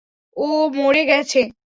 ও 0.37 0.47
মরে 0.75 1.03
গেছে! 1.09 1.41